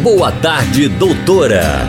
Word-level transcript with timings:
Boa 0.03 0.31
tarde, 0.31 0.87
doutora. 0.87 1.89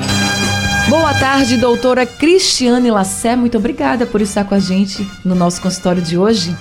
Boa 0.88 1.13
tarde, 1.13 1.57
doutora 1.57 2.05
Cristiane 2.05 2.89
Lassé. 2.89 3.35
Muito 3.35 3.57
obrigada 3.57 4.05
por 4.05 4.21
estar 4.21 4.45
com 4.45 4.55
a 4.55 4.59
gente 4.59 5.05
no 5.25 5.35
nosso 5.35 5.61
consultório 5.61 6.02
de 6.02 6.17
hoje. 6.17 6.55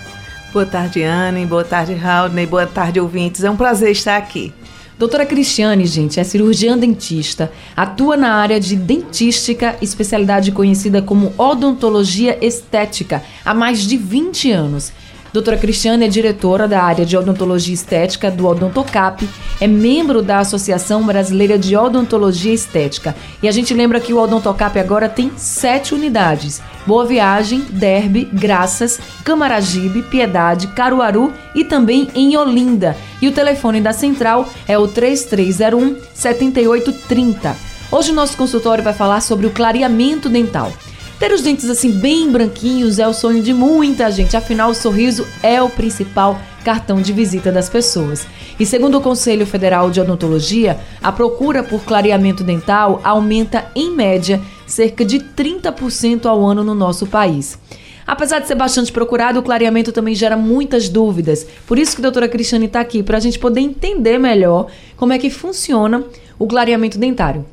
Boa 0.52 0.66
tarde, 0.66 1.04
Anne. 1.04 1.46
Boa 1.46 1.62
tarde, 1.62 1.94
Raudney. 1.94 2.44
Boa 2.44 2.66
tarde, 2.66 2.98
ouvintes. 2.98 3.44
É 3.44 3.50
um 3.52 3.56
prazer 3.56 3.92
estar 3.92 4.16
aqui. 4.16 4.52
Doutora 4.98 5.24
Cristiane, 5.24 5.86
gente, 5.86 6.18
é 6.18 6.24
cirurgiã 6.24 6.76
dentista, 6.76 7.52
atua 7.76 8.16
na 8.16 8.34
área 8.34 8.58
de 8.58 8.74
dentística, 8.74 9.76
especialidade 9.80 10.50
conhecida 10.50 11.00
como 11.00 11.32
odontologia 11.38 12.36
estética, 12.44 13.22
há 13.44 13.54
mais 13.54 13.86
de 13.86 13.96
20 13.96 14.50
anos. 14.50 14.92
Doutora 15.32 15.58
Cristiane 15.58 16.06
é 16.06 16.08
diretora 16.08 16.66
da 16.66 16.82
área 16.82 17.04
de 17.04 17.16
odontologia 17.16 17.74
estética 17.74 18.30
do 18.30 18.46
Odontocap, 18.46 19.28
é 19.60 19.66
membro 19.66 20.22
da 20.22 20.38
Associação 20.38 21.04
Brasileira 21.04 21.58
de 21.58 21.76
Odontologia 21.76 22.52
Estética. 22.52 23.14
E 23.42 23.48
a 23.48 23.52
gente 23.52 23.74
lembra 23.74 24.00
que 24.00 24.14
o 24.14 24.18
Odontocap 24.18 24.78
agora 24.78 25.06
tem 25.08 25.30
sete 25.36 25.94
unidades: 25.94 26.62
Boa 26.86 27.04
Viagem, 27.04 27.60
Derby, 27.68 28.26
Graças, 28.32 28.98
Camaragibe, 29.22 30.02
Piedade, 30.02 30.68
Caruaru 30.68 31.32
e 31.54 31.62
também 31.62 32.08
em 32.14 32.34
Olinda. 32.36 32.96
E 33.20 33.28
o 33.28 33.32
telefone 33.32 33.82
da 33.82 33.92
central 33.92 34.48
é 34.66 34.78
o 34.78 34.88
3301 34.88 35.96
7830. 36.14 37.54
Hoje 37.90 38.12
o 38.12 38.14
nosso 38.14 38.36
consultório 38.36 38.84
vai 38.84 38.94
falar 38.94 39.20
sobre 39.20 39.46
o 39.46 39.50
clareamento 39.50 40.28
dental. 40.28 40.72
Ter 41.18 41.32
os 41.32 41.42
dentes 41.42 41.68
assim 41.68 41.90
bem 41.90 42.30
branquinhos 42.30 43.00
é 43.00 43.08
o 43.08 43.12
sonho 43.12 43.42
de 43.42 43.52
muita 43.52 44.08
gente, 44.08 44.36
afinal 44.36 44.70
o 44.70 44.74
sorriso 44.74 45.26
é 45.42 45.60
o 45.60 45.68
principal 45.68 46.38
cartão 46.64 47.02
de 47.02 47.12
visita 47.12 47.50
das 47.50 47.68
pessoas. 47.68 48.24
E 48.58 48.64
segundo 48.64 48.98
o 48.98 49.00
Conselho 49.00 49.44
Federal 49.44 49.90
de 49.90 50.00
Odontologia, 50.00 50.78
a 51.02 51.10
procura 51.10 51.64
por 51.64 51.82
clareamento 51.82 52.44
dental 52.44 53.00
aumenta 53.02 53.66
em 53.74 53.90
média 53.90 54.40
cerca 54.64 55.04
de 55.04 55.18
30% 55.18 56.26
ao 56.26 56.46
ano 56.46 56.62
no 56.62 56.74
nosso 56.74 57.04
país. 57.04 57.58
Apesar 58.06 58.38
de 58.38 58.46
ser 58.46 58.54
bastante 58.54 58.92
procurado, 58.92 59.40
o 59.40 59.42
clareamento 59.42 59.90
também 59.90 60.14
gera 60.14 60.36
muitas 60.36 60.88
dúvidas. 60.88 61.44
Por 61.66 61.80
isso 61.80 61.96
que 61.96 62.00
a 62.00 62.04
doutora 62.04 62.28
Cristiane 62.28 62.66
está 62.66 62.78
aqui, 62.78 63.02
para 63.02 63.16
a 63.16 63.20
gente 63.20 63.40
poder 63.40 63.60
entender 63.60 64.18
melhor 64.18 64.68
como 64.96 65.12
é 65.12 65.18
que 65.18 65.30
funciona 65.30 66.04
o 66.38 66.46
clareamento 66.46 66.96
dentário. 66.96 67.44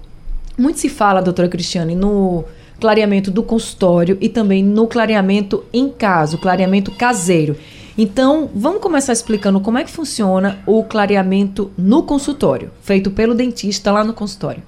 Muito 0.56 0.80
se 0.80 0.88
fala, 0.88 1.20
doutora 1.20 1.50
Cristiane, 1.50 1.96
no 1.96 2.46
clareamento 2.80 3.32
do 3.32 3.44
consultório 3.44 4.18
e 4.22 4.30
também 4.30 4.64
no 4.64 4.88
clareamento 4.88 5.64
em 5.74 5.90
casa, 5.90 6.36
o 6.36 6.40
clareamento 6.40 6.92
caseiro. 6.92 7.56
Então, 7.98 8.50
vamos 8.54 8.82
começar 8.82 9.14
explicando 9.14 9.60
como 9.60 9.78
é 9.78 9.84
que 9.84 9.92
funciona 9.92 10.60
o 10.66 10.84
clareamento 10.84 11.72
no 11.78 12.04
consultório, 12.04 12.72
feito 12.82 13.10
pelo 13.10 13.34
dentista 13.34 13.92
lá 13.92 14.04
no 14.04 14.14
consultório. 14.14 14.62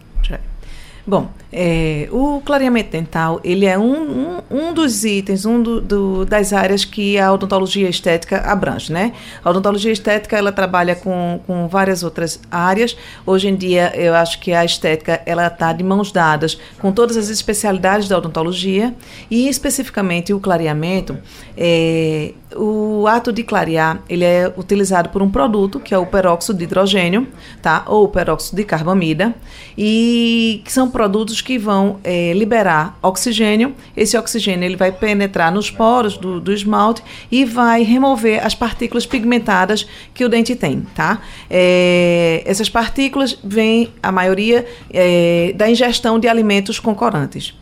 Bom, 1.08 1.30
é, 1.52 2.10
o 2.12 2.42
clareamento 2.42 2.92
dental 2.92 3.40
ele 3.44 3.66
é 3.66 3.78
um, 3.78 3.94
um, 3.94 4.42
um 4.52 4.74
dos 4.74 5.06
itens, 5.06 5.46
um 5.46 5.62
do, 5.62 5.80
do, 5.80 6.26
das 6.26 6.52
áreas 6.52 6.84
que 6.84 7.18
a 7.18 7.32
odontologia 7.32 7.90
estética 7.90 8.42
abrange, 8.42 8.92
né? 8.92 9.14
A 9.44 9.50
odontologia 9.50 9.92
estética 9.92 10.38
ela 10.38 10.52
trabalha 10.52 10.96
com, 10.96 11.40
com 11.48 11.68
várias 11.68 12.04
outras 12.04 12.40
áreas. 12.52 12.98
Hoje 13.26 13.48
em 13.48 13.56
dia 13.56 13.94
eu 13.96 14.14
acho 14.14 14.40
que 14.40 14.54
a 14.54 14.66
estética 14.66 15.22
ela 15.26 15.48
está 15.48 15.72
de 15.72 15.84
mãos 15.84 16.12
dadas 16.12 16.60
com 16.80 16.92
todas 16.92 17.16
as 17.16 17.30
especialidades 17.30 18.10
da 18.10 18.18
odontologia 18.18 18.94
e 19.32 19.48
especificamente 19.48 20.34
o 20.34 20.40
clareamento. 20.40 21.18
É, 21.56 22.34
o 22.56 23.08
ato 23.08 23.32
de 23.32 23.44
clarear 23.44 24.02
ele 24.08 24.24
é 24.24 24.52
utilizado 24.56 25.10
por 25.10 25.22
um 25.22 25.30
produto 25.30 25.80
que 25.80 25.94
é 25.94 25.98
o 25.98 26.06
peróxido 26.06 26.58
de 26.58 26.66
hidrogênio, 26.66 27.28
tá? 27.62 27.84
Ou 27.88 28.06
o 28.06 28.08
peróxido 28.08 28.58
de 28.58 28.64
carbamida 28.64 29.34
e 29.78 30.62
que 30.66 30.72
são 30.72 30.90
produtos 30.90 31.42
que 31.48 31.58
vão 31.58 31.98
é, 32.04 32.34
liberar 32.34 33.00
oxigênio. 33.02 33.74
Esse 33.96 34.18
oxigênio 34.18 34.66
ele 34.66 34.76
vai 34.76 34.92
penetrar 34.92 35.50
nos 35.50 35.72
poros 35.72 36.18
do, 36.18 36.42
do, 36.42 36.52
esmalte 36.52 37.02
e 37.32 37.46
vai 37.46 37.84
remover 37.84 38.46
as 38.46 38.54
partículas 38.54 39.06
pigmentadas 39.06 39.88
que 40.14 40.26
o 40.26 40.30
dente 40.30 40.58
tem, 40.58 40.82
tá? 40.94 41.22
É, 41.50 42.44
essas 42.46 42.70
partículas 42.70 43.40
vêm, 43.42 43.94
a 44.04 44.12
maioria, 44.12 44.68
é, 44.92 45.54
da 45.56 45.72
ingestão 45.72 46.20
de 46.20 46.28
alimentos 46.28 46.82
com 46.82 46.94
corantes. 46.94 47.54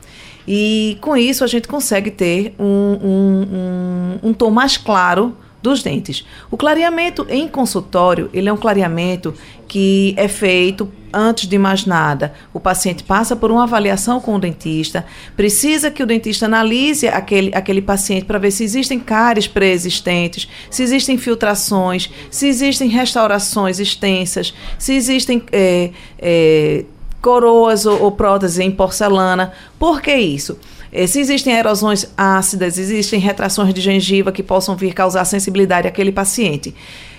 E 0.48 0.98
com 1.00 1.16
isso 1.16 1.44
a 1.44 1.48
gente 1.48 1.68
consegue 1.68 2.10
ter 2.10 2.56
um, 2.58 2.66
um, 2.66 4.20
um, 4.24 4.30
um 4.30 4.34
tom 4.34 4.50
mais 4.50 4.78
claro 4.78 5.38
dos 5.66 5.82
dentes. 5.82 6.24
O 6.52 6.56
clareamento 6.56 7.26
em 7.28 7.48
consultório, 7.48 8.30
ele 8.32 8.48
é 8.48 8.54
um 8.54 8.58
clareamento 8.58 9.34
que 9.68 10.14
é 10.16 10.28
feito 10.28 10.90
antes 11.12 11.48
de 11.48 11.58
mais 11.58 11.86
nada. 11.86 12.34
O 12.54 12.60
paciente 12.60 13.04
passa 13.04 13.36
por 13.36 13.50
uma 13.50 13.64
avaliação 13.64 14.20
com 14.20 14.36
o 14.36 14.40
dentista, 14.40 15.06
precisa 15.36 15.90
que 15.90 16.04
o 16.04 16.06
dentista 16.06 16.46
analise 16.46 17.08
aquele, 17.08 17.52
aquele 17.56 17.82
paciente 17.82 18.26
para 18.26 18.38
ver 18.38 18.52
se 18.52 18.64
existem 18.64 19.00
cáries 19.00 19.48
pré-existentes, 19.48 20.48
se 20.70 20.84
existem 20.84 21.18
filtrações, 21.18 22.12
se 22.30 22.48
existem 22.48 22.88
restaurações 22.88 23.80
extensas, 23.80 24.54
se 24.78 24.94
existem 24.94 25.42
é, 25.52 25.90
é, 26.20 26.86
coroas 27.22 27.88
ou, 27.88 28.04
ou 28.04 28.12
próteses 28.12 28.60
em 28.60 28.70
porcelana. 28.70 29.52
Por 29.80 30.00
que 30.00 30.16
isso? 30.16 30.60
É, 30.98 31.06
se 31.06 31.20
existem 31.20 31.54
erosões 31.54 32.10
ácidas, 32.16 32.78
existem 32.78 33.20
retrações 33.20 33.74
de 33.74 33.82
gengiva 33.82 34.32
que 34.32 34.42
possam 34.42 34.78
vir 34.78 34.94
causar 34.94 35.26
sensibilidade 35.26 35.90
àquele 35.90 36.10
paciente. 36.10 36.74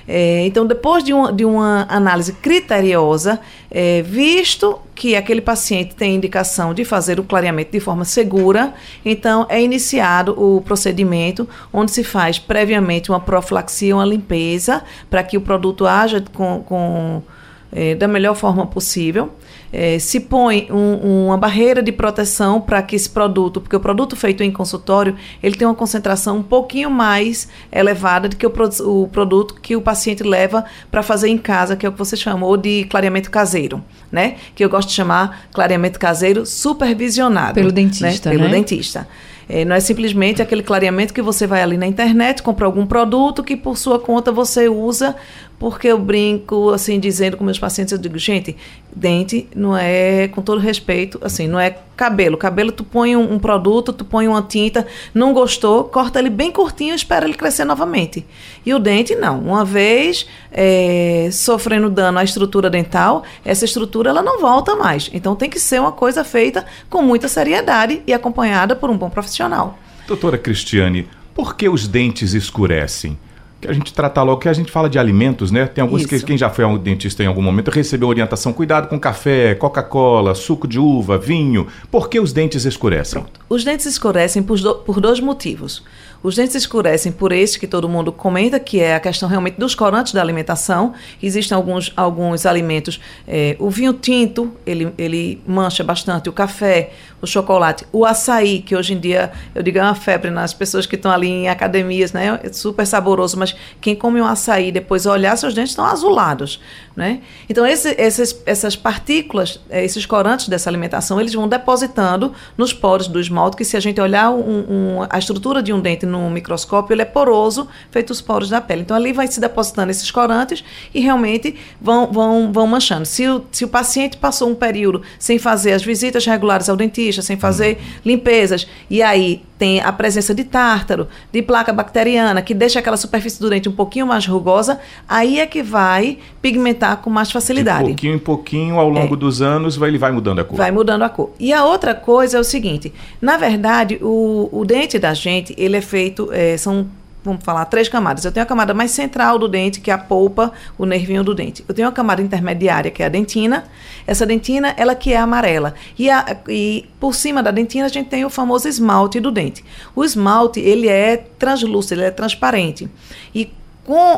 É, 0.09 0.47
então, 0.47 0.67
depois 0.67 1.05
de 1.05 1.13
uma, 1.13 1.31
de 1.31 1.45
uma 1.45 1.87
análise 1.91 2.33
criteriosa, 2.33 3.39
é, 3.71 4.01
visto 4.01 4.79
que 4.95 5.15
aquele 5.15 5.43
paciente 5.43 5.95
tem 5.95 6.15
indicação 6.15 6.73
de 6.73 6.87
fazer 6.87 7.21
o 7.21 7.25
clareamento 7.25 7.71
de 7.71 7.79
forma 7.79 8.07
segura, 8.07 8.73
então 9.05 9.45
é 9.47 9.61
iniciado 9.61 10.33
o 10.43 10.63
procedimento 10.63 11.47
onde 11.71 11.91
se 11.91 12.03
faz 12.03 12.39
previamente 12.39 13.11
uma 13.11 13.21
profilaxia, 13.21 13.95
uma 13.95 14.07
limpeza, 14.07 14.83
para 15.11 15.23
que 15.23 15.37
o 15.37 15.41
produto 15.43 15.87
haja 15.87 16.25
com, 16.33 16.63
com 16.63 17.23
é, 17.71 17.95
da 17.95 18.09
melhor 18.09 18.35
forma 18.35 18.67
possível 18.67 19.33
é, 19.79 19.99
se 19.99 20.21
põe 20.21 20.69
um, 20.71 21.27
uma 21.27 21.37
barreira 21.37 21.83
de 21.83 21.93
proteção 21.93 22.63
para 22.63 22.81
que 22.81 22.97
esse 22.97 23.11
produto, 23.11 23.61
porque 23.61 23.77
o 23.77 23.81
produto 23.81 24.17
feito 24.17 24.43
em 24.43 24.51
consultório, 24.51 25.15
ele 25.43 25.55
tem 25.55 25.69
uma 25.69 25.75
concentração 25.75 26.39
um 26.39 26.43
pouquinho 26.43 26.91
mais 26.91 27.47
elevada 27.71 28.27
do 28.27 28.37
que 28.37 28.47
o, 28.47 28.53
o 28.87 29.07
produto 29.09 29.55
que 29.61 29.77
o 29.77 29.83
paciente 29.83 30.23
leva 30.23 30.65
para 30.91 31.03
fazer 31.03 31.29
em 31.29 31.37
casa, 31.37 31.77
que 31.77 31.85
é 31.85 31.91
o 31.91 31.93
que 31.93 31.99
você 31.99 32.17
chamou 32.17 32.57
de 32.57 32.85
clareamento 32.85 33.31
caseiro, 33.31 33.85
né? 34.11 34.37
Que 34.55 34.65
eu 34.65 34.71
gosto 34.71 34.89
de 34.89 34.95
chamar 34.95 35.47
clareamento 35.53 35.99
caseiro 35.99 36.47
supervisionado. 36.47 37.53
Pelo 37.53 37.71
dentista, 37.71 38.31
né? 38.31 38.37
Pelo 38.37 38.49
né? 38.49 38.57
dentista. 38.57 39.07
É, 39.49 39.65
não 39.65 39.77
é 39.77 39.81
simplesmente 39.81 40.43
aquele 40.43 40.63
clareamento 40.63 41.15
que 41.15 41.23
você 41.23 41.47
vai 41.47 41.63
ali 41.63 41.77
na 41.77 41.87
internet, 41.87 42.43
compra 42.43 42.67
algum 42.67 42.85
produto 42.85 43.45
que 43.45 43.57
por 43.57 43.79
sua 43.79 43.99
conta 43.99 44.33
você 44.33 44.69
usa 44.69 45.15
porque 45.59 45.89
eu 45.89 45.99
brinco, 45.99 46.71
assim, 46.71 47.01
dizendo 47.01 47.37
com 47.37 47.45
meus 47.45 47.59
pacientes, 47.59 47.93
eu 47.93 47.99
digo, 47.99 48.19
gente, 48.19 48.57
dente 48.95 49.49
não 49.55 49.77
é, 49.77 50.29
com 50.29 50.43
todo 50.43 50.61
respeito, 50.61 51.19
assim, 51.23 51.49
não 51.49 51.59
é 51.59 51.77
cabelo. 51.97 52.37
Cabelo, 52.37 52.71
tu 52.71 52.85
põe 52.85 53.17
um, 53.17 53.35
um, 53.35 53.39
produto, 53.39 53.93
tu 53.93 54.05
põe 54.05 54.29
uma 54.29 54.43
tinta, 54.43 54.87
não 55.15 55.33
gostou, 55.33 55.85
corta 55.85 56.19
ele 56.19 56.31
bem 56.31 56.53
curtinho 56.53 56.93
e 56.93 56.97
espera 56.97 57.25
ele 57.25 57.35
crescer 57.35 57.65
novamente. 57.65 58.25
E 58.65 58.75
o 58.75 58.79
dente, 58.79 59.15
não. 59.15 59.41
Uma 59.41 59.65
vez 59.65 60.27
é, 60.53 61.29
sofrendo 61.33 61.89
dano 61.89 62.19
à 62.19 62.25
estrutura 62.25 62.69
dental, 62.69 63.25
essa 63.45 63.65
estrutura, 63.65 64.11
ela 64.11 64.23
não 64.23 64.41
volta 64.41 64.77
mais. 64.77 65.11
Então, 65.13 65.35
tem 65.35 65.49
que 65.49 65.59
ser 65.59 65.81
uma 65.81 65.93
coisa 65.93 66.23
feita 66.23 66.67
com 66.91 67.03
muita 67.03 67.29
seriedade 67.29 68.03
e 68.07 68.13
acompanhada 68.13 68.77
por 68.77 68.91
um 68.91 68.97
bom 68.97 69.09
profissional. 69.09 69.79
Doutora 70.07 70.39
Cristiane, 70.39 71.09
por 71.35 71.57
que 71.57 71.69
os 71.69 71.89
dentes 71.89 72.33
escurecem? 72.33 73.19
Que 73.61 73.69
a 73.69 73.73
gente 73.73 73.93
trata 73.93 74.23
logo, 74.23 74.41
que 74.41 74.49
a 74.49 74.53
gente 74.53 74.71
fala 74.71 74.89
de 74.89 74.99
alimentos, 74.99 75.51
né? 75.51 75.67
Tem 75.67 75.83
alguns 75.83 76.03
Isso. 76.03 76.09
que 76.09 76.21
quem 76.21 76.37
já 76.37 76.51
foi 76.51 76.65
ao 76.65 76.77
dentista 76.77 77.23
em 77.23 77.27
algum 77.27 77.43
momento 77.43 77.71
recebeu 77.71 78.09
orientação, 78.09 78.53
cuidado 78.53 78.89
com 78.89 78.99
café, 78.99 79.55
Coca-Cola, 79.55 80.35
suco 80.35 80.69
de 80.69 80.79
uva, 80.79 81.17
vinho. 81.17 81.67
Por 81.91 82.09
que 82.09 82.21
os 82.21 82.33
dentes 82.33 82.65
escurecem? 82.65 83.23
Pronto. 83.23 83.41
Os 83.49 83.65
dentes 83.65 83.87
escurecem 83.87 84.43
por, 84.43 84.59
do, 84.59 84.75
por 84.77 85.01
dois 85.01 85.21
motivos. 85.21 85.83
Os 86.27 86.35
dentes 86.35 86.57
escurecem 86.57 87.13
por 87.13 87.31
este 87.31 87.57
que 87.57 87.69
todo 87.69 87.89
mundo 87.89 88.11
comenta, 88.11 88.59
que 88.59 88.81
é 88.81 88.97
a 88.97 88.99
questão 88.99 89.29
realmente 89.29 89.61
dos 89.61 89.77
corantes 89.77 90.13
da 90.13 90.21
alimentação. 90.21 90.93
Existem 91.23 91.55
alguns, 91.55 91.93
alguns 91.97 92.45
alimentos, 92.45 93.01
é, 93.29 93.55
o 93.61 93.71
vinho 93.71 93.93
tinto, 93.93 94.53
ele, 94.67 94.93
ele 94.99 95.41
mancha 95.47 95.85
bastante, 95.85 96.29
o 96.29 96.33
café, 96.33 96.91
o 97.23 97.29
chocolate, 97.29 97.87
o 97.93 98.05
açaí, 98.05 98.61
que 98.61 98.75
hoje 98.75 98.95
em 98.95 98.99
dia, 98.99 99.31
eu 99.55 99.63
digo, 99.63 99.79
é 99.79 99.83
uma 99.83 99.95
febre 99.95 100.31
nas 100.31 100.53
pessoas 100.53 100.85
que 100.85 100.97
estão 100.97 101.13
ali 101.13 101.29
em 101.29 101.49
academias, 101.49 102.13
né? 102.13 102.41
É 102.43 102.53
super 102.53 102.85
saboroso, 102.85 103.39
mas 103.39 103.55
quem 103.81 103.95
come 103.95 104.21
um 104.21 104.27
açaí 104.27 104.73
depois 104.73 105.07
olhar, 105.07 105.37
seus 105.37 105.55
dentes 105.55 105.71
estão 105.71 105.85
azulados, 105.85 106.61
né? 106.97 107.21
Então, 107.49 107.65
esse, 107.65 107.95
esses, 107.99 108.43
essas 108.45 108.75
partículas, 108.75 109.61
é, 109.71 109.85
esses 109.85 110.05
corantes 110.05 110.49
dessa 110.49 110.69
alimentação, 110.69 111.21
eles 111.21 111.33
vão 111.33 111.47
depositando 111.47 112.33
nos 112.59 112.73
poros 112.73 113.07
do 113.07 113.21
esmalte, 113.21 113.57
que 113.57 113.65
se 113.65 113.77
a 113.77 113.81
gente 113.81 114.01
olhar 114.01 114.31
um, 114.31 114.41
um, 114.41 115.07
a 115.09 115.19
estrutura 115.19 115.63
de 115.63 115.73
um 115.73 115.81
dente 115.81 116.05
microscópio, 116.31 116.95
ele 116.95 117.03
é 117.03 117.07
poroso, 117.07 117.69
feito 117.91 118.11
os 118.11 118.21
poros 118.21 118.49
da 118.49 118.61
pele. 118.61 118.83
Então, 118.83 118.97
ali 118.97 119.13
vai 119.13 119.27
se 119.27 119.41
depositando 119.41 119.91
esses 119.91 120.11
corantes 120.11 120.65
e 120.95 121.01
realmente 121.01 121.55
vão, 121.81 122.13
vão, 122.13 122.53
vão 122.53 122.67
manchando. 122.67 123.07
Se 123.07 123.27
o, 123.29 123.45
se 123.51 123.65
o 123.65 123.69
paciente 123.69 124.17
passou 124.17 124.51
um 124.51 124.55
período 124.55 125.03
sem 125.19 125.39
fazer 125.39 125.73
as 125.73 125.83
visitas 125.83 126.25
regulares 126.27 126.69
ao 126.69 126.77
dentista, 126.77 126.97
dentista, 126.97 127.23
sem 127.23 127.37
fazer 127.37 127.79
limpezas. 128.05 128.67
E 128.89 129.03
aí 129.03 129.43
tem 129.59 129.81
a 129.81 129.91
presença 129.91 130.35
de 130.35 130.45
tártaro, 130.45 131.09
de 131.33 131.41
placa 131.41 131.73
bacteriana, 131.73 132.43
que 132.43 132.53
deixa 132.53 132.79
aquela 132.79 132.97
superfície 132.97 133.41
do 133.41 133.49
dente 133.49 133.69
um 133.69 133.73
pouquinho 133.73 134.07
mais 134.07 134.27
rugosa, 134.27 134.79
aí 135.09 135.41
é 135.41 135.47
que 135.47 135.63
vai 135.63 136.19
pigmentar 136.43 136.99
com 136.99 137.09
mais 137.09 137.31
facilidade. 137.31 137.85
De 137.85 137.89
pouquinho 137.91 138.15
em 138.15 138.19
pouquinho, 138.19 138.79
ao 138.79 138.89
longo 138.89 139.15
é. 139.15 139.17
dos 139.17 139.41
anos, 139.41 139.77
vai, 139.77 139.89
ele 139.89 139.99
vai 139.99 140.13
mudando 140.13 140.41
a 140.41 140.45
cor. 140.45 140.57
Vai 140.57 140.71
mudando 140.71 141.03
a 141.03 141.09
cor. 141.09 141.31
E 141.41 141.53
a 141.53 141.65
outra 141.65 141.95
coisa 141.95 142.37
é 142.37 142.41
o 142.41 142.45
seguinte, 142.45 142.93
na 143.21 143.39
verdade, 143.39 143.99
o, 144.03 144.49
o 144.53 144.65
dente 144.65 144.99
da 144.99 145.15
gente, 145.15 145.55
ele 145.57 145.77
é 145.77 145.81
feito, 145.81 145.96
é, 146.33 146.57
são 146.57 146.87
vamos 147.27 147.45
falar, 147.45 147.65
três 147.65 147.89
camadas. 147.89 148.25
Eu 148.25 148.31
tenho 148.31 148.45
a 148.45 148.47
camada 148.47 148.73
mais 148.73 148.93
central 148.93 149.39
do 149.39 149.49
dente, 149.49 149.81
que 149.81 149.91
é 149.91 149.95
a 149.95 149.99
polpa, 149.99 150.53
o 150.79 150.87
nervinho 150.87 151.25
do 151.25 151.35
dente. 151.35 151.65
Eu 151.69 151.75
tenho 151.75 151.89
a 151.89 151.93
camada 151.93 152.23
intermediária, 152.23 152.91
que 152.91 153.03
é 153.03 153.07
a 153.07 153.09
dentina. 153.09 153.65
Essa 154.07 154.25
dentina, 154.25 154.73
ela 154.77 154.95
que 154.95 155.13
é 155.13 155.17
amarela. 155.17 155.75
E, 155.99 156.09
a, 156.09 156.37
e 156.49 156.89
por 157.01 157.15
cima 157.15 157.43
da 157.43 157.51
dentina, 157.51 157.87
a 157.87 157.89
gente 157.89 158.09
tem 158.09 158.25
o 158.25 158.31
famoso 158.31 158.69
esmalte 158.69 159.19
do 159.19 159.33
dente. 159.33 159.65
O 159.95 160.05
esmalte, 160.05 160.61
ele 160.61 160.89
é 160.89 161.17
translúcido, 161.17 162.01
ele 162.01 162.09
é 162.09 162.11
transparente. 162.13 162.89
E 163.35 163.51
com 163.87 164.15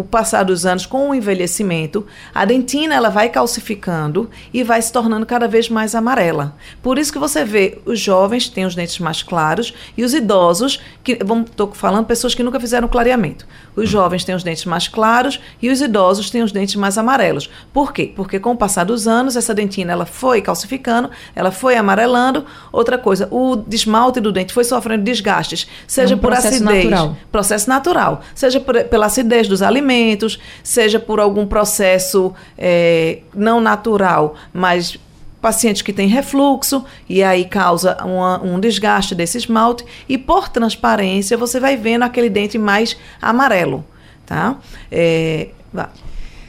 o 0.00 0.04
passar 0.04 0.44
dos 0.44 0.64
anos, 0.64 0.86
com 0.86 1.10
o 1.10 1.14
envelhecimento, 1.14 2.06
a 2.32 2.44
dentina 2.44 2.94
ela 2.94 3.08
vai 3.08 3.28
calcificando 3.28 4.30
e 4.54 4.62
vai 4.62 4.80
se 4.80 4.92
tornando 4.92 5.26
cada 5.26 5.48
vez 5.48 5.68
mais 5.68 5.96
amarela. 5.96 6.54
Por 6.80 6.96
isso 6.96 7.12
que 7.12 7.18
você 7.18 7.44
vê 7.44 7.78
os 7.84 7.98
jovens 7.98 8.48
têm 8.48 8.64
os 8.64 8.76
dentes 8.76 9.00
mais 9.00 9.20
claros 9.20 9.74
e 9.96 10.04
os 10.04 10.14
idosos, 10.14 10.80
que 11.02 11.18
estou 11.20 11.72
falando 11.72 12.06
pessoas 12.06 12.36
que 12.36 12.42
nunca 12.44 12.60
fizeram 12.60 12.86
clareamento. 12.86 13.48
Os 13.74 13.90
jovens 13.90 14.22
têm 14.22 14.34
os 14.34 14.44
dentes 14.44 14.64
mais 14.64 14.86
claros 14.86 15.40
e 15.60 15.70
os 15.70 15.80
idosos 15.80 16.30
têm 16.30 16.44
os 16.44 16.52
dentes 16.52 16.76
mais 16.76 16.96
amarelos. 16.96 17.50
Por 17.72 17.92
quê? 17.92 18.12
Porque 18.14 18.38
com 18.38 18.52
o 18.52 18.56
passar 18.56 18.84
dos 18.84 19.08
anos 19.08 19.34
essa 19.34 19.52
dentina 19.52 19.90
ela 19.90 20.06
foi 20.06 20.40
calcificando, 20.40 21.10
ela 21.34 21.50
foi 21.50 21.76
amarelando. 21.76 22.46
Outra 22.70 22.96
coisa, 22.96 23.26
o 23.32 23.64
esmalte 23.72 24.20
do 24.20 24.30
dente 24.30 24.52
foi 24.52 24.62
sofrendo 24.62 25.02
desgastes, 25.02 25.66
seja 25.88 26.14
é 26.14 26.16
um 26.16 26.20
por 26.20 26.32
acidez, 26.32 26.84
natural. 26.84 27.16
processo 27.32 27.68
natural, 27.68 28.20
seja 28.36 28.60
por, 28.60 28.84
pela 28.84 28.99
acidez 29.06 29.48
dos 29.48 29.62
alimentos, 29.62 30.38
seja 30.62 30.98
por 30.98 31.20
algum 31.20 31.46
processo 31.46 32.32
é, 32.56 33.20
não 33.34 33.60
natural, 33.60 34.34
mas 34.52 34.98
pacientes 35.40 35.82
que 35.82 35.92
têm 35.92 36.08
refluxo 36.08 36.84
e 37.08 37.22
aí 37.22 37.44
causa 37.44 37.96
uma, 38.04 38.42
um 38.42 38.60
desgaste 38.60 39.14
desse 39.14 39.38
esmalte 39.38 39.84
e 40.08 40.18
por 40.18 40.48
transparência 40.48 41.36
você 41.36 41.58
vai 41.58 41.76
vendo 41.76 42.02
aquele 42.02 42.28
dente 42.28 42.58
mais 42.58 42.96
amarelo, 43.20 43.84
tá? 44.26 44.58
É, 44.92 45.48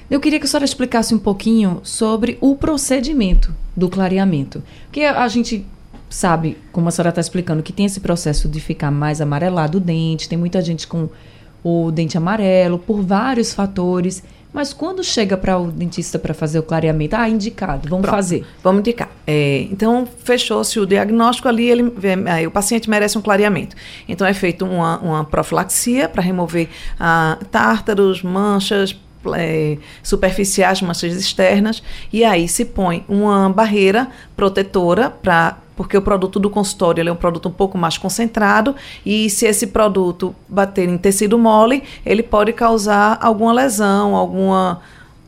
Eu 0.09 0.19
queria 0.19 0.39
que 0.39 0.45
a 0.45 0.49
senhora 0.49 0.65
explicasse 0.65 1.15
um 1.15 1.19
pouquinho 1.19 1.79
sobre 1.83 2.37
o 2.41 2.55
procedimento 2.55 3.55
do 3.75 3.87
clareamento, 3.87 4.61
porque 4.87 5.01
a 5.01 5.27
gente 5.29 5.65
sabe, 6.09 6.57
como 6.73 6.89
a 6.89 6.91
senhora 6.91 7.09
está 7.09 7.21
explicando, 7.21 7.63
que 7.63 7.71
tem 7.71 7.85
esse 7.85 8.01
processo 8.01 8.49
de 8.49 8.59
ficar 8.59 8.91
mais 8.91 9.21
amarelado 9.21 9.77
o 9.77 9.81
dente, 9.81 10.27
tem 10.27 10.37
muita 10.37 10.61
gente 10.61 10.85
com 10.85 11.07
o 11.63 11.91
dente 11.91 12.17
amarelo, 12.17 12.79
por 12.79 13.01
vários 13.01 13.53
fatores. 13.53 14.23
Mas 14.53 14.73
quando 14.73 15.01
chega 15.01 15.37
para 15.37 15.57
o 15.57 15.71
dentista 15.71 16.19
para 16.19 16.33
fazer 16.33 16.59
o 16.59 16.63
clareamento, 16.63 17.15
ah, 17.15 17.29
indicado, 17.29 17.87
vamos 17.87 18.03
Pronto, 18.03 18.15
fazer. 18.15 18.45
Vamos 18.61 18.79
indicar. 18.79 19.09
É, 19.25 19.65
então, 19.71 20.05
fechou-se 20.23 20.77
o 20.77 20.85
diagnóstico 20.85 21.47
ali, 21.47 21.69
ele, 21.69 21.93
aí, 22.29 22.45
o 22.45 22.51
paciente 22.51 22.89
merece 22.89 23.17
um 23.17 23.21
clareamento. 23.21 23.75
Então, 24.09 24.27
é 24.27 24.33
feito 24.33 24.65
uma, 24.65 24.99
uma 24.99 25.23
profilaxia 25.23 26.09
para 26.09 26.21
remover 26.21 26.67
ah, 26.99 27.37
tártaros, 27.49 28.21
manchas, 28.21 28.93
é, 29.35 29.77
superficiais, 30.03 30.81
manchas 30.81 31.13
externas, 31.13 31.81
e 32.11 32.23
aí 32.23 32.47
se 32.47 32.65
põe 32.65 33.05
uma 33.07 33.49
barreira 33.49 34.09
protetora 34.35 35.09
para 35.09 35.57
porque 35.81 35.97
o 35.97 36.01
produto 36.03 36.39
do 36.39 36.47
consultório 36.47 37.09
é 37.09 37.11
um 37.11 37.15
produto 37.15 37.49
um 37.49 37.51
pouco 37.51 37.75
mais 37.75 37.97
concentrado 37.97 38.75
e 39.03 39.31
se 39.31 39.47
esse 39.47 39.65
produto 39.65 40.35
bater 40.47 40.87
em 40.87 40.95
tecido 40.95 41.39
mole, 41.39 41.81
ele 42.05 42.21
pode 42.21 42.53
causar 42.53 43.17
alguma 43.19 43.51
lesão, 43.51 44.15
alguma 44.15 44.79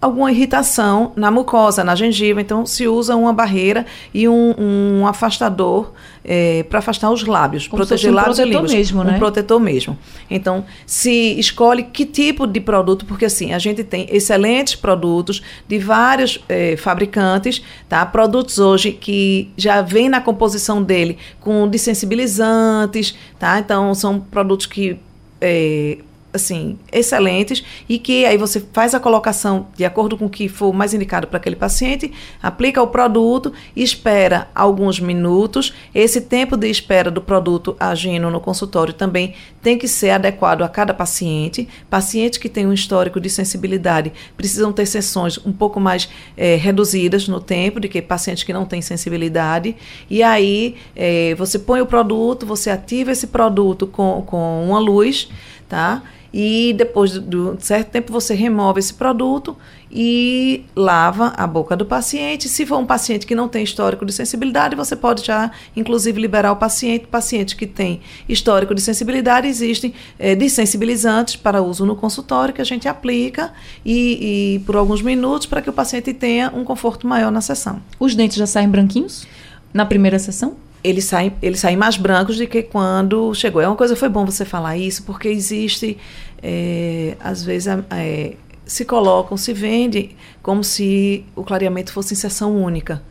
alguma 0.04 0.30
irritação 0.30 1.14
na 1.16 1.32
mucosa, 1.32 1.82
na 1.82 1.96
gengiva. 1.96 2.42
Então, 2.42 2.66
se 2.66 2.88
usa 2.88 3.16
uma 3.16 3.32
barreira 3.32 3.86
e 4.14 4.28
um, 4.28 4.54
um 4.58 5.08
afastador 5.08 5.94
é, 6.26 6.64
para 6.64 6.80
afastar 6.80 7.10
os 7.10 7.24
lábios, 7.24 7.68
Como 7.68 7.78
proteger 7.78 8.12
um 8.12 8.16
lábios 8.16 8.38
e 8.38 8.44
línguas. 8.44 8.74
Mesmo, 8.74 9.02
né? 9.02 9.16
Um 9.16 9.20
protetor 9.20 9.62
mesmo. 9.62 9.98
Então, 10.30 10.66
se 10.86 11.40
escolhe 11.40 11.84
que 11.84 12.06
tipo 12.06 12.46
de 12.46 12.60
produto, 12.60 13.06
porque 13.06 13.26
assim, 13.26 13.54
a 13.54 13.60
gente 13.60 13.82
tem 13.82 14.06
excelentes 14.12 14.76
produtos 14.76 15.42
de 15.68 15.80
vários 15.80 16.44
é, 16.50 16.76
fabricantes, 16.76 17.64
tá? 17.88 18.06
Produtos 18.06 18.60
hoje 18.60 18.92
que 18.92 19.52
já 19.56 19.82
vem 19.82 20.10
na 20.10 20.20
composição 20.20 20.84
dele 20.84 21.18
com 21.40 21.66
desensibilizantes, 21.68 23.16
tá? 23.40 23.58
Então, 23.58 23.96
são 23.96 24.20
produtos 24.20 24.66
que 24.66 25.00
é, 25.40 25.98
assim, 26.34 26.78
excelentes 26.92 27.64
e 27.88 28.00
que 28.00 28.26
aí 28.26 28.38
você 28.38 28.64
faz 28.74 28.96
a 28.96 29.00
colocação 29.00 29.68
de 29.76 29.86
acordo 29.86 30.18
com 30.18 30.26
o 30.26 30.30
que 30.30 30.50
for 30.50 30.74
mais 30.74 30.94
indicado 30.94 31.28
para 31.28 31.38
aquele 31.38 31.56
paciente, 31.56 32.12
aplica 32.42 32.82
o 32.82 32.88
produto, 32.88 33.54
espera 33.76 34.48
alguns 34.54 35.00
minutos. 35.00 35.74
Esse 35.94 36.22
tempo 36.22 36.58
de 36.58 36.70
espera 36.70 37.12
do 37.12 37.22
produto 37.22 37.76
agindo 37.80 38.30
no 38.30 38.42
consultório 38.42 38.94
também 38.94 39.36
tem 39.62 39.78
que 39.78 39.88
ser 39.88 40.10
adequado 40.10 40.64
a 40.64 40.70
cada 40.70 40.94
paciente. 40.94 41.68
Pacientes 41.90 42.38
que 42.40 42.50
têm 42.50 42.66
um 42.66 42.74
histórico 42.74 43.20
de 43.20 43.30
sensibilidade 43.30 44.12
precisam 44.36 44.74
ter 44.74 44.86
sessões 44.86 45.38
um 45.46 45.54
pouco 45.54 45.80
mais 45.80 46.10
é, 46.36 46.56
reduzidas 46.56 47.28
no 47.28 47.40
tempo 47.40 47.80
do 47.80 47.88
que 47.88 48.02
pacientes 48.02 48.44
que 48.44 48.52
não 48.52 48.66
têm 48.66 48.82
sensibilidade. 48.82 49.76
E 50.10 50.24
aí 50.24 50.76
é, 50.96 51.36
você 51.36 51.60
põe 51.60 51.82
o 51.82 51.86
produto, 51.86 52.46
você 52.46 52.70
ativa 52.70 53.12
esse 53.12 53.28
produto 53.28 53.88
com, 53.88 54.24
com 54.26 54.66
uma 54.66 54.80
luz, 54.80 55.30
tá? 55.70 56.04
E 56.34 56.74
depois 56.76 57.12
de 57.12 57.38
um 57.38 57.60
certo 57.60 57.92
tempo 57.92 58.12
você 58.12 58.34
remove 58.34 58.80
esse 58.80 58.94
produto 58.94 59.56
e 59.92 60.66
lava 60.76 61.28
a 61.38 61.46
boca 61.46 61.76
do 61.76 61.86
paciente. 61.86 62.50
Se 62.50 62.66
for 62.66 62.80
um 62.80 62.86
paciente 62.86 63.28
que 63.28 63.36
não 63.36 63.48
tem 63.48 63.64
histórico 63.64 64.04
de 64.04 64.12
sensibilidade, 64.12 64.76
você 64.76 64.96
pode 64.96 65.24
já, 65.24 65.52
inclusive, 65.76 66.20
liberar 66.20 66.52
o 66.52 66.56
paciente. 66.56 67.06
Paciente 67.06 67.56
que 67.56 67.68
tem 67.68 68.02
histórico 68.28 68.74
de 68.74 68.82
sensibilidade, 68.82 69.48
existem 69.48 69.94
é, 70.18 70.34
desensibilizantes 70.34 71.36
para 71.36 71.62
uso 71.62 71.86
no 71.86 71.96
consultório 71.96 72.54
que 72.54 72.62
a 72.62 72.66
gente 72.66 72.88
aplica 72.88 73.54
e, 73.86 74.56
e 74.56 74.60
por 74.66 74.76
alguns 74.76 75.04
minutos 75.04 75.46
para 75.46 75.62
que 75.62 75.70
o 75.70 75.74
paciente 75.74 76.12
tenha 76.14 76.52
um 76.56 76.64
conforto 76.64 77.06
maior 77.06 77.32
na 77.32 77.42
sessão. 77.42 77.80
Os 78.00 78.16
dentes 78.16 78.38
já 78.38 78.48
saem 78.48 78.68
branquinhos 78.68 79.28
na 79.72 79.86
primeira 79.86 80.18
sessão? 80.18 80.56
Eles 80.84 81.06
saem, 81.06 81.34
eles 81.42 81.60
saem 81.60 81.78
mais 81.78 81.96
brancos 81.96 82.38
do 82.38 82.46
que 82.46 82.62
quando 82.62 83.34
chegou. 83.34 83.62
É 83.62 83.68
uma 83.68 83.76
coisa, 83.76 83.96
foi 83.96 84.10
bom 84.10 84.26
você 84.26 84.44
falar 84.44 84.78
isso, 84.78 85.04
porque 85.04 85.28
existe, 85.28 85.98
é, 86.42 87.16
às 87.20 87.44
vezes, 87.44 87.68
é, 87.90 88.34
se 88.66 88.84
colocam, 88.84 89.38
se 89.38 89.54
vende 89.54 90.16
como 90.42 90.64
se 90.64 91.26
o 91.36 91.44
clareamento 91.44 91.94
fosse 91.94 92.14
em 92.14 92.18
sessão 92.18 92.56
única. 92.56 93.02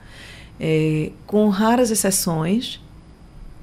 É, 0.61 1.11
com 1.27 1.49
raras 1.49 1.91
exceções, 1.91 2.81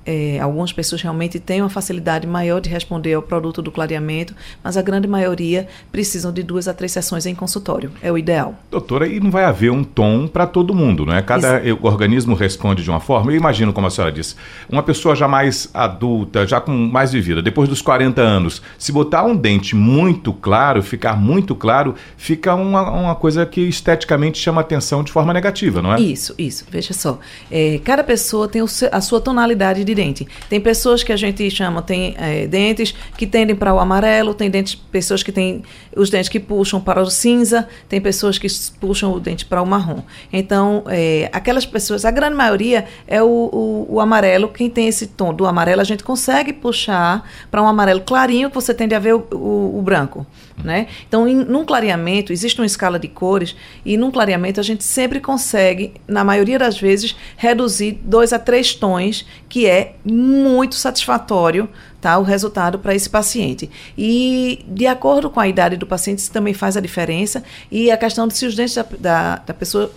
é, 0.09 0.39
algumas 0.39 0.73
pessoas 0.73 1.03
realmente 1.03 1.39
têm 1.39 1.61
uma 1.61 1.69
facilidade 1.69 2.25
maior 2.25 2.59
de 2.59 2.67
responder 2.67 3.13
ao 3.13 3.21
produto 3.21 3.61
do 3.61 3.71
clareamento, 3.71 4.33
mas 4.63 4.75
a 4.75 4.81
grande 4.81 5.07
maioria 5.07 5.67
precisam 5.91 6.31
de 6.31 6.41
duas 6.41 6.67
a 6.67 6.73
três 6.73 6.91
sessões 6.91 7.27
em 7.27 7.35
consultório. 7.35 7.91
É 8.01 8.11
o 8.11 8.17
ideal. 8.17 8.55
Doutora, 8.71 9.05
e 9.05 9.19
não 9.19 9.29
vai 9.29 9.43
haver 9.43 9.71
um 9.71 9.83
tom 9.83 10.27
para 10.27 10.47
todo 10.47 10.73
mundo, 10.73 11.05
não 11.05 11.13
é? 11.13 11.21
Cada 11.21 11.61
Isso. 11.61 11.77
organismo 11.83 12.33
responde 12.33 12.81
de 12.81 12.89
uma 12.89 12.99
forma. 12.99 13.31
Eu 13.31 13.35
imagino, 13.35 13.71
como 13.71 13.85
a 13.85 13.91
senhora 13.91 14.11
disse, 14.11 14.35
uma 14.67 14.81
pessoa 14.81 15.15
já 15.15 15.27
mais 15.27 15.69
adulta, 15.75 16.47
já 16.47 16.59
com 16.59 16.71
mais 16.71 17.11
vivida, 17.11 17.39
depois 17.39 17.69
dos 17.69 17.79
40 17.79 18.19
anos, 18.19 18.63
se 18.79 18.91
botar 18.91 19.23
um 19.23 19.35
dente 19.35 19.75
muito 19.75 20.33
claro, 20.33 20.81
ficar 20.81 21.15
muito 21.15 21.53
claro, 21.53 21.93
fica 22.17 22.55
uma, 22.55 22.89
uma 22.89 23.15
coisa 23.15 23.45
que 23.45 23.61
esteticamente 23.61 24.39
chama 24.39 24.61
atenção 24.61 25.03
de 25.03 25.11
forma 25.11 25.31
negativa, 25.31 25.83
não 25.83 25.93
é? 25.93 26.01
Isso, 26.01 26.33
isso. 26.35 26.65
Veja 26.67 26.95
só. 26.95 27.19
É, 27.51 27.79
cada 27.83 28.03
pessoa 28.03 28.47
tem 28.47 28.63
o, 28.63 28.67
a 28.91 29.01
sua 29.01 29.21
tonalidade 29.21 29.83
de 29.83 29.98
dente. 29.99 30.25
Tem 30.49 30.61
pessoas 30.61 31.03
que 31.03 31.11
a 31.11 31.17
gente 31.17 31.49
chama, 31.51 31.81
tem 31.81 32.15
é, 32.17 32.47
dentes 32.47 32.95
que 33.17 33.27
tendem 33.27 33.53
para 33.53 33.73
o 33.73 33.79
amarelo, 33.79 34.33
tem 34.33 34.49
dentes, 34.49 34.73
pessoas 34.73 35.21
que 35.21 35.31
têm 35.31 35.61
os 35.93 36.09
dentes 36.09 36.29
que 36.29 36.39
puxam 36.39 36.79
para 36.79 37.01
o 37.01 37.09
cinza, 37.09 37.67
tem 37.89 37.99
pessoas 37.99 38.37
que 38.37 38.47
puxam 38.79 39.11
o 39.11 39.19
dente 39.19 39.45
para 39.45 39.61
o 39.61 39.65
marrom. 39.65 40.01
Então, 40.31 40.83
é, 40.87 41.29
aquelas 41.33 41.65
pessoas, 41.65 42.05
a 42.05 42.11
grande 42.11 42.35
maioria 42.35 42.85
é 43.05 43.21
o, 43.21 43.27
o, 43.27 43.95
o, 43.95 43.99
amarelo. 43.99 44.47
Quem 44.47 44.69
tem 44.69 44.87
esse 44.87 45.07
tom 45.07 45.33
do 45.33 45.45
amarelo, 45.45 45.81
a 45.81 45.83
gente 45.83 46.03
consegue 46.03 46.53
puxar 46.53 47.29
para 47.51 47.61
um 47.61 47.67
amarelo 47.67 47.99
clarinho 48.01 48.49
que 48.49 48.55
você 48.55 48.73
tende 48.73 48.95
a 48.95 48.99
ver 48.99 49.15
o, 49.15 49.77
o 49.77 49.81
branco. 49.81 50.25
Né? 50.63 50.87
Então, 51.07 51.27
em, 51.27 51.35
num 51.35 51.63
clareamento, 51.63 52.33
existe 52.33 52.59
uma 52.59 52.65
escala 52.65 52.99
de 52.99 53.07
cores, 53.07 53.55
e 53.85 53.95
num 53.95 54.11
clareamento 54.11 54.59
a 54.59 54.63
gente 54.63 54.83
sempre 54.83 55.21
consegue, 55.21 55.93
na 56.05 56.23
maioria 56.23 56.59
das 56.59 56.77
vezes, 56.77 57.15
reduzir 57.37 57.97
dois 58.03 58.33
a 58.33 58.39
três 58.39 58.75
tons, 58.75 59.25
que 59.47 59.65
é 59.65 59.95
muito 60.03 60.75
satisfatório 60.75 61.69
tá, 62.01 62.17
o 62.17 62.23
resultado 62.23 62.79
para 62.79 62.93
esse 62.93 63.09
paciente. 63.09 63.69
E, 63.97 64.65
de 64.67 64.85
acordo 64.85 65.29
com 65.29 65.39
a 65.39 65.47
idade 65.47 65.77
do 65.77 65.87
paciente, 65.87 66.19
isso 66.19 66.31
também 66.31 66.53
faz 66.53 66.75
a 66.75 66.81
diferença, 66.81 67.43
e 67.71 67.89
a 67.89 67.97
questão 67.97 68.27
de 68.27 68.35
se 68.35 68.45
os 68.45 68.55
dentes 68.55 68.75
da, 68.75 68.85
da, 68.99 69.35
da 69.37 69.53
pessoa 69.53 69.91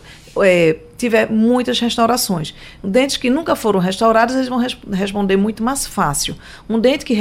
é, 0.45 0.77
tiver 1.03 1.31
muitas 1.31 1.81
restaurações. 1.81 2.55
Dentes 2.83 3.17
que 3.17 3.29
nunca 3.29 3.57
foram 3.57 3.81
restaurados, 3.81 4.35
eles 4.35 4.49
vão 4.49 4.59
res 4.59 4.77
responder 4.91 5.37
muito 5.37 5.63
mais 5.63 5.87
fácil. 5.87 6.37
Um 6.69 6.79
dente 6.79 7.05
que, 7.05 7.17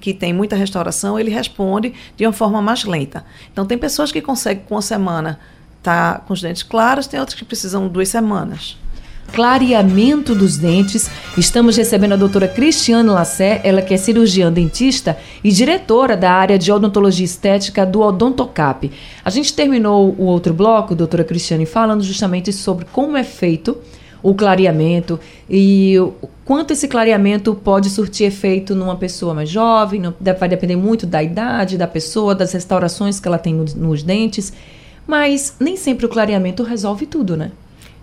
que 0.00 0.14
tem 0.14 0.32
muita 0.32 0.56
restauração, 0.56 1.18
ele 1.18 1.30
responde 1.30 1.92
de 2.16 2.26
uma 2.26 2.32
forma 2.32 2.62
mais 2.62 2.84
lenta. 2.84 3.24
Então, 3.52 3.66
tem 3.66 3.76
pessoas 3.76 4.10
que 4.10 4.20
conseguem 4.22 4.64
com 4.66 4.74
uma 4.74 4.82
semana 4.82 5.38
estar 5.78 6.14
tá 6.14 6.18
com 6.20 6.32
os 6.32 6.40
dentes 6.40 6.62
claros, 6.62 7.06
tem 7.06 7.20
outras 7.20 7.38
que 7.38 7.44
precisam 7.44 7.86
duas 7.88 8.08
semanas 8.08 8.76
clareamento 9.32 10.34
dos 10.34 10.56
dentes. 10.56 11.10
Estamos 11.36 11.76
recebendo 11.76 12.12
a 12.12 12.16
doutora 12.16 12.48
Cristiane 12.48 13.08
Lassé, 13.08 13.60
ela 13.64 13.82
que 13.82 13.94
é 13.94 13.96
cirurgiã 13.96 14.52
dentista 14.52 15.16
e 15.42 15.50
diretora 15.50 16.16
da 16.16 16.30
área 16.30 16.58
de 16.58 16.70
odontologia 16.72 17.24
estética 17.24 17.84
do 17.84 18.00
Odontocap. 18.00 18.90
A 19.24 19.30
gente 19.30 19.54
terminou 19.54 20.14
o 20.18 20.24
outro 20.24 20.54
bloco, 20.54 20.94
doutora 20.94 21.24
Cristiane, 21.24 21.66
falando 21.66 22.02
justamente 22.02 22.52
sobre 22.52 22.86
como 22.86 23.16
é 23.16 23.24
feito 23.24 23.76
o 24.22 24.34
clareamento 24.34 25.20
e 25.48 25.94
quanto 26.44 26.72
esse 26.72 26.88
clareamento 26.88 27.54
pode 27.54 27.90
surtir 27.90 28.26
efeito 28.26 28.74
numa 28.74 28.96
pessoa 28.96 29.34
mais 29.34 29.48
jovem, 29.48 30.02
vai 30.38 30.48
depender 30.48 30.76
muito 30.76 31.06
da 31.06 31.22
idade 31.22 31.78
da 31.78 31.86
pessoa, 31.86 32.34
das 32.34 32.52
restaurações 32.52 33.20
que 33.20 33.28
ela 33.28 33.38
tem 33.38 33.54
nos, 33.54 33.74
nos 33.74 34.02
dentes, 34.02 34.52
mas 35.06 35.54
nem 35.60 35.76
sempre 35.76 36.06
o 36.06 36.08
clareamento 36.08 36.62
resolve 36.62 37.06
tudo, 37.06 37.36
né? 37.36 37.52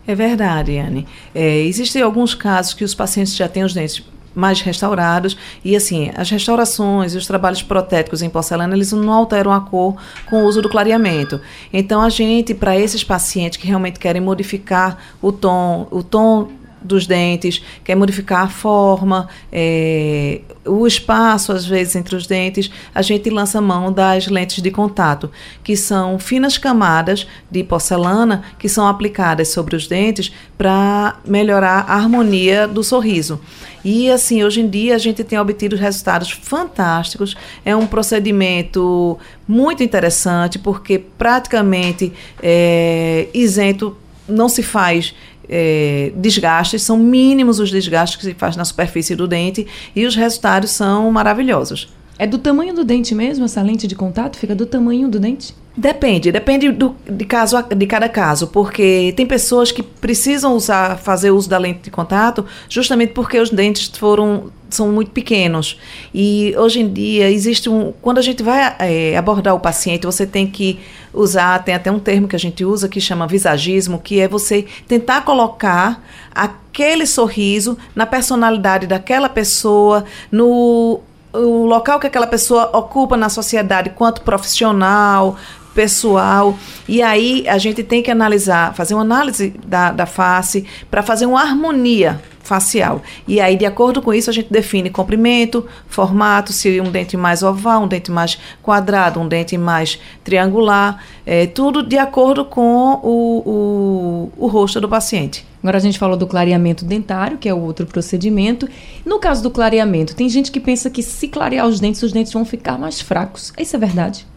É 0.06 0.14
verdade, 0.14 0.78
Anne. 0.78 1.08
É, 1.34 1.60
existem 1.60 2.02
alguns 2.02 2.36
casos 2.36 2.74
que 2.74 2.84
os 2.84 2.94
pacientes 2.94 3.36
já 3.36 3.48
têm 3.48 3.64
os 3.64 3.74
dentes 3.74 4.04
mais 4.36 4.62
restaurados 4.62 5.38
e 5.64 5.76
assim 5.76 6.12
as 6.16 6.30
restaurações 6.30 7.14
e 7.14 7.18
os 7.18 7.28
trabalhos 7.28 7.62
protéticos 7.62 8.24
em 8.24 8.30
porcelana 8.30 8.76
eles 8.76 8.92
não 8.92 9.14
alteram 9.14 9.52
a 9.52 9.62
cor 9.62 9.96
com 10.28 10.44
o 10.44 10.46
uso 10.48 10.60
do 10.60 10.70
clareamento 10.70 11.40
então 11.72 12.02
a 12.02 12.10
gente 12.10 12.54
para 12.54 12.76
esses 12.76 13.04
pacientes 13.04 13.60
que 13.60 13.68
realmente 13.68 14.00
querem 14.00 14.20
modificar 14.20 14.98
o 15.22 15.32
tom 15.32 15.88
o 15.92 16.02
tom 16.02 16.50
dos 16.84 17.08
dentes, 17.08 17.62
quer 17.84 17.96
modificar 17.96 18.44
a 18.44 18.50
forma, 18.50 19.28
é, 19.52 20.42
o 20.66 20.88
espaço, 20.88 21.52
às 21.52 21.66
vezes, 21.66 21.96
entre 21.96 22.16
os 22.16 22.26
dentes, 22.26 22.72
a 22.94 23.02
gente 23.02 23.30
lança 23.30 23.60
mão 23.60 23.92
das 23.92 24.28
lentes 24.28 24.62
de 24.62 24.72
contato, 24.72 25.30
que 25.64 25.76
são 25.76 26.18
finas 26.18 26.58
camadas 26.58 27.28
de 27.50 27.64
porcelana 27.64 28.44
que 28.58 28.70
são 28.70 28.88
aplicadas 28.88 29.50
sobre 29.50 29.76
os 29.76 29.88
dentes 29.88 30.32
para 30.58 31.18
melhorar 31.26 31.86
a 31.88 31.96
harmonia 31.96 32.68
do 32.68 32.84
sorriso. 32.84 33.40
E 33.84 34.10
assim, 34.10 34.44
hoje 34.44 34.62
em 34.62 34.70
dia 34.70 34.96
a 34.96 34.98
gente 34.98 35.24
tem 35.24 35.38
obtido 35.38 35.76
resultados 35.76 36.32
fantásticos. 36.32 37.36
É 37.66 37.76
um 37.76 37.86
procedimento 37.86 39.18
muito 39.48 39.84
interessante, 39.84 40.58
porque 40.58 40.98
praticamente 40.98 42.14
é, 42.42 43.28
isento 43.34 43.98
não 44.28 44.48
se 44.48 44.64
faz 44.64 45.14
é, 45.50 46.12
desgastes, 46.16 46.82
são 46.82 46.98
mínimos 46.98 47.60
os 47.60 47.72
desgastes 47.72 48.18
que 48.18 48.24
se 48.24 48.34
faz 48.34 48.56
na 48.56 48.66
superfície 48.66 49.16
do 49.16 49.28
dente 49.28 49.68
e 49.96 50.06
os 50.06 50.16
resultados 50.16 50.72
são 50.72 51.12
maravilhosos. 51.12 51.94
É 52.18 52.28
do 52.28 52.38
tamanho 52.38 52.74
do 52.74 52.84
dente 52.84 53.16
mesmo 53.16 53.46
essa 53.46 53.62
lente 53.62 53.88
de 53.88 53.96
contato? 53.96 54.38
Fica 54.38 54.56
do 54.56 54.66
tamanho 54.66 55.10
do 55.10 55.20
dente? 55.20 55.56
Depende, 55.76 56.32
depende 56.32 56.72
do, 56.72 56.96
de, 57.10 57.26
caso, 57.26 57.58
de 57.64 57.88
cada 57.88 58.08
caso, 58.08 58.48
porque 58.48 59.12
tem 59.18 59.26
pessoas 59.26 59.72
que 59.72 59.82
precisam 59.82 60.56
usar, 60.56 61.00
fazer 61.00 61.32
uso 61.32 61.50
da 61.50 61.58
lente 61.58 61.82
de 61.82 61.90
contato 61.90 62.46
justamente 62.70 63.12
porque 63.14 63.40
os 63.40 63.50
dentes 63.50 63.88
foram 63.98 64.52
são 64.70 64.92
muito 64.92 65.12
pequenos. 65.12 65.80
E 66.14 66.54
hoje 66.58 66.82
em 66.82 66.92
dia 66.92 67.30
existe 67.30 67.70
um. 67.70 67.94
Quando 68.02 68.18
a 68.18 68.22
gente 68.22 68.44
vai 68.44 68.76
é, 68.80 69.18
abordar 69.18 69.56
o 69.56 69.60
paciente, 69.60 70.06
você 70.06 70.26
tem 70.26 70.48
que 70.48 70.80
usar, 71.14 71.64
tem 71.64 71.76
até 71.76 71.92
um 71.92 72.00
termo 72.00 72.28
que 72.28 72.36
a 72.36 72.40
gente 72.40 72.66
usa 72.66 72.90
que 72.90 73.00
chama 73.00 73.28
visagismo, 73.28 74.00
que 74.00 74.20
é 74.20 74.28
você 74.28 74.66
tentar 74.88 75.22
colocar 75.22 76.04
aquele 76.34 77.06
sorriso 77.06 77.78
na 77.96 78.06
personalidade 78.06 78.88
daquela 78.88 79.30
pessoa, 79.30 80.06
no 80.32 81.02
o 81.34 81.66
local 81.66 82.00
que 82.00 82.06
aquela 82.06 82.28
pessoa 82.28 82.70
ocupa 82.78 83.18
na 83.18 83.28
sociedade 83.28 83.90
quanto 83.90 84.22
profissional, 84.22 85.36
pessoal. 85.74 86.58
E 86.88 87.02
aí 87.02 87.48
a 87.48 87.58
gente 87.58 87.84
tem 87.84 88.02
que 88.02 88.12
analisar, 88.12 88.74
fazer 88.74 88.94
uma 88.94 89.02
análise 89.02 89.54
da, 89.66 89.92
da 89.92 90.06
face 90.06 90.66
para 90.90 91.02
fazer 91.02 91.26
uma 91.26 91.42
harmonia 91.42 92.22
facial. 92.44 93.02
E 93.28 93.40
aí, 93.40 93.56
de 93.56 93.66
acordo 93.66 94.02
com 94.02 94.14
isso, 94.14 94.30
a 94.30 94.34
gente 94.34 94.52
define 94.52 94.90
comprimento, 94.90 95.66
formato, 95.88 96.52
se 96.52 96.80
um 96.82 96.92
dente 96.92 97.16
mais 97.16 97.42
oval, 97.42 97.84
um 97.84 97.88
dente 97.88 98.12
mais 98.12 98.38
quadrado, 98.62 99.20
um 99.20 99.28
dente 99.28 99.58
mais 99.58 99.98
triangular, 100.24 101.02
é, 101.26 101.48
tudo 101.48 101.82
de 101.82 101.98
acordo 101.98 102.44
com 102.44 103.00
o, 103.02 104.30
o, 104.38 104.46
o 104.46 104.48
rosto 104.48 104.80
do 104.82 104.90
paciente. 104.90 105.46
Agora 105.62 105.78
a 105.78 105.82
gente 105.82 105.98
falou 105.98 106.18
do 106.18 106.28
clareamento 106.28 106.84
dentário, 106.84 107.38
que 107.38 107.48
é 107.48 107.54
o 107.54 107.62
outro 107.62 107.86
procedimento. 107.86 108.68
No 109.06 109.18
caso 109.18 109.42
do 109.42 109.50
clareamento, 109.50 110.14
tem 110.14 110.28
gente 110.28 110.52
que 110.52 110.60
pensa 110.60 110.90
que 110.90 111.02
se 111.02 111.30
clarear 111.30 111.66
os 111.66 111.80
dentes, 111.80 112.04
os 112.04 112.12
dentes 112.12 112.34
vão 112.34 112.44
ficar 112.44 112.78
mais 112.78 113.00
fracos. 113.00 113.54
Isso 113.58 113.74
é 113.74 113.80
verdade? 113.80 114.28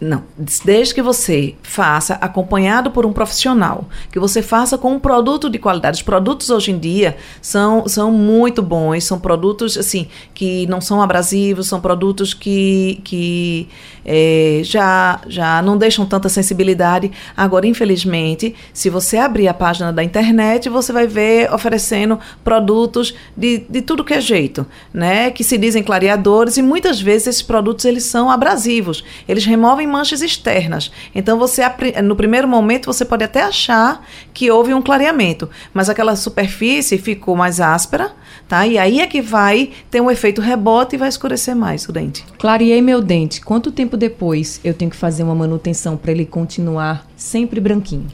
Não, 0.00 0.24
desde 0.64 0.94
que 0.94 1.02
você 1.02 1.54
faça 1.62 2.14
acompanhado 2.14 2.90
por 2.90 3.04
um 3.04 3.12
profissional, 3.12 3.84
que 4.10 4.18
você 4.18 4.40
faça 4.40 4.78
com 4.78 4.94
um 4.94 4.98
produto 4.98 5.50
de 5.50 5.58
qualidade. 5.58 5.98
Os 5.98 6.02
produtos 6.02 6.48
hoje 6.48 6.70
em 6.70 6.78
dia 6.78 7.18
são, 7.42 7.86
são 7.86 8.10
muito 8.10 8.62
bons, 8.62 9.04
são 9.04 9.20
produtos 9.20 9.76
assim 9.76 10.08
que 10.32 10.66
não 10.68 10.80
são 10.80 11.02
abrasivos, 11.02 11.68
são 11.68 11.82
produtos 11.82 12.32
que, 12.32 13.02
que 13.04 13.68
é, 14.02 14.62
já, 14.64 15.20
já 15.28 15.60
não 15.60 15.76
deixam 15.76 16.06
tanta 16.06 16.30
sensibilidade. 16.30 17.12
Agora, 17.36 17.66
infelizmente, 17.66 18.54
se 18.72 18.88
você 18.88 19.18
abrir 19.18 19.48
a 19.48 19.54
página 19.54 19.92
da 19.92 20.02
internet, 20.02 20.70
você 20.70 20.94
vai 20.94 21.06
ver 21.06 21.52
oferecendo 21.52 22.18
produtos 22.42 23.14
de, 23.36 23.66
de 23.68 23.82
tudo 23.82 24.02
que 24.02 24.14
é 24.14 24.20
jeito, 24.20 24.66
né? 24.94 25.30
Que 25.30 25.44
se 25.44 25.58
dizem 25.58 25.82
clareadores 25.82 26.56
e 26.56 26.62
muitas 26.62 27.02
vezes 27.02 27.26
esses 27.26 27.42
produtos 27.42 27.84
eles 27.84 28.04
são 28.04 28.30
abrasivos, 28.30 29.04
eles 29.28 29.44
removem 29.44 29.89
manchas 29.90 30.22
externas. 30.22 30.90
Então 31.14 31.38
você 31.38 31.62
no 32.02 32.16
primeiro 32.16 32.48
momento 32.48 32.86
você 32.86 33.04
pode 33.04 33.24
até 33.24 33.42
achar 33.42 34.06
que 34.32 34.50
houve 34.50 34.72
um 34.72 34.80
clareamento, 34.80 35.50
mas 35.74 35.88
aquela 35.88 36.16
superfície 36.16 36.96
ficou 36.96 37.36
mais 37.36 37.60
áspera, 37.60 38.12
tá? 38.48 38.66
E 38.66 38.78
aí 38.78 39.00
é 39.00 39.06
que 39.06 39.20
vai 39.20 39.70
ter 39.90 40.00
um 40.00 40.10
efeito 40.10 40.40
rebote 40.40 40.94
e 40.94 40.98
vai 40.98 41.08
escurecer 41.08 41.54
mais 41.54 41.88
o 41.88 41.92
dente. 41.92 42.24
Clareei 42.38 42.80
meu 42.80 43.02
dente. 43.02 43.40
Quanto 43.40 43.72
tempo 43.72 43.96
depois 43.96 44.60
eu 44.64 44.72
tenho 44.72 44.90
que 44.90 44.96
fazer 44.96 45.22
uma 45.22 45.34
manutenção 45.34 45.96
para 45.96 46.12
ele 46.12 46.24
continuar 46.24 47.06
sempre 47.16 47.60
branquinho? 47.60 48.06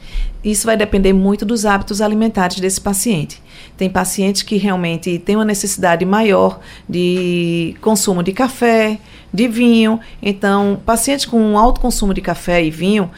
Isso 0.43 0.65
vai 0.65 0.77
depender 0.77 1.13
muito 1.13 1.45
dos 1.45 1.65
hábitos 1.65 2.01
alimentares 2.01 2.59
desse 2.59 2.79
paciente. 2.79 3.41
Tem 3.75 3.89
pacientes 3.89 4.43
que 4.43 4.57
realmente 4.57 5.19
têm 5.19 5.35
uma 5.35 5.43
necessidade 5.45 6.05
maior 6.05 6.59
de 6.87 7.75
consumo 7.81 8.23
de 8.23 8.31
café, 8.31 8.99
de 9.37 9.47
vinho. 9.47 9.99
Então, 10.21 10.81
pacientes 10.83 11.25
com 11.25 11.57
alto 11.57 11.79
consumo 11.79 12.13
de 12.13 12.21
café 12.21 12.63
e 12.63 12.71
vinho, 12.71 13.09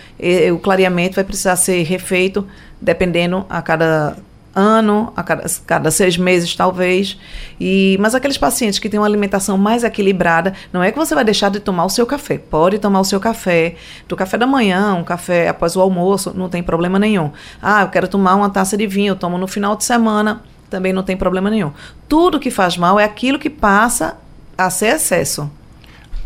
o 0.54 0.60
clareamento 0.60 1.16
vai 1.16 1.24
precisar 1.24 1.56
ser 1.56 1.82
refeito 1.84 2.46
dependendo 2.82 3.46
a 3.50 3.62
cada 3.62 4.18
ano, 4.54 5.14
a 5.16 5.24
cada, 5.24 5.46
cada, 5.66 5.92
seis 5.92 6.18
meses 6.18 6.54
talvez. 6.56 7.18
E 7.60 7.98
mas 8.02 8.14
aqueles 8.14 8.38
pacientes 8.38 8.80
que 8.80 8.90
têm 8.90 9.00
uma 9.00 9.06
alimentação 9.06 9.58
mais 9.58 9.86
equilibrada, 9.86 10.54
não 10.74 10.84
é 10.84 10.92
que 10.92 10.98
você 10.98 11.16
vai 11.16 11.24
deixar 11.24 11.50
de 11.50 11.62
tomar 11.62 11.86
o 11.86 11.90
seu 11.90 12.06
café. 12.06 12.38
Pode 12.38 12.80
tomar 12.80 13.00
o 13.00 13.06
seu 13.06 13.20
café, 13.20 13.76
do 14.08 14.18
café 14.18 14.38
da 14.38 14.46
manhã, 14.46 14.94
um 14.96 15.04
café 15.06 15.48
após 15.48 15.78
o 15.78 15.82
almoço, 15.82 16.34
não 16.36 16.50
tem 16.50 16.62
problema 16.62 17.00
nenhum. 17.00 17.32
Ah, 17.62 17.84
eu 17.84 17.88
quero 17.88 18.10
tomar 18.10 18.36
uma 18.36 18.50
taça 18.50 18.76
de 18.76 18.86
vinho, 18.86 19.12
eu 19.12 19.16
tomo 19.16 19.38
no 19.38 19.48
final 19.48 19.76
de 19.78 19.86
semana, 19.86 20.44
também 20.70 20.92
não 20.92 21.04
tem 21.04 21.16
problema 21.16 21.50
nenhum. 21.50 21.72
Tudo 22.10 22.40
que 22.40 22.52
faz 22.52 22.76
mal 22.76 23.00
é 23.00 23.06
aquilo 23.06 23.40
que 23.40 23.50
passa 23.50 24.18
a 24.58 24.70
ser 24.70 24.96
excesso. 24.96 25.50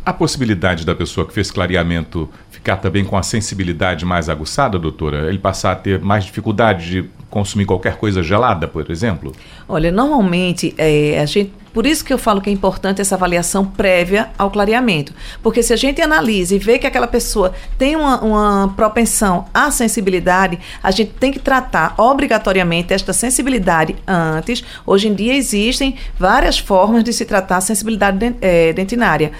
A 0.05 0.11
possibilidade 0.11 0.85
da 0.85 0.93
pessoa 0.93 1.25
que 1.25 1.33
fez 1.33 1.49
clareamento 1.49 2.29
ficar 2.51 2.77
também 2.77 3.05
com 3.05 3.17
a 3.17 3.23
sensibilidade 3.23 4.05
mais 4.05 4.27
aguçada, 4.27 4.77
doutora? 4.77 5.29
Ele 5.29 5.39
passar 5.39 5.71
a 5.71 5.75
ter 5.75 5.99
mais 5.99 6.25
dificuldade 6.25 6.89
de 6.89 7.09
consumir 7.29 7.65
qualquer 7.65 7.95
coisa 7.95 8.21
gelada, 8.21 8.67
por 8.67 8.91
exemplo? 8.91 9.31
Olha, 9.67 9.91
normalmente 9.91 10.73
é, 10.77 11.19
a 11.19 11.25
gente 11.25 11.53
por 11.73 11.87
isso 11.87 12.05
que 12.05 12.13
eu 12.13 12.19
falo 12.19 12.39
que 12.39 12.51
é 12.51 12.53
importante 12.53 13.01
essa 13.01 13.15
avaliação 13.15 13.65
prévia 13.65 14.29
ao 14.37 14.51
clareamento. 14.51 15.11
Porque 15.41 15.63
se 15.63 15.73
a 15.73 15.75
gente 15.75 15.99
analisa 15.99 16.55
e 16.55 16.59
vê 16.59 16.77
que 16.77 16.85
aquela 16.85 17.07
pessoa 17.07 17.51
tem 17.79 17.95
uma, 17.95 18.21
uma, 18.21 18.73
propensão 18.75 19.45
à 19.51 19.71
sensibilidade, 19.71 20.59
a 20.83 20.91
gente 20.91 21.13
tem 21.13 21.31
que 21.31 21.39
tratar 21.39 21.95
obrigatoriamente 21.97 22.93
esta 22.93 23.11
sensibilidade 23.11 23.95
antes. 24.05 24.63
Hoje 24.85 25.07
em 25.07 25.15
dia 25.15 25.33
existem 25.33 25.95
várias 26.15 26.59
formas 26.59 27.03
de 27.03 27.11
se 27.11 27.25
tratar 27.25 27.57
a 27.57 27.61
sensibilidade 27.61 28.35
é, 28.39 28.71
dentinária 28.73 29.31